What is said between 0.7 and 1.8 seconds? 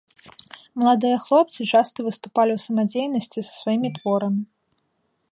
Маладыя хлопцы